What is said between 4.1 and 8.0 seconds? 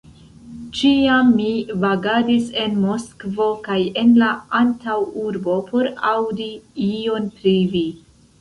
la antaŭurbo, por aŭdi ion pri vi!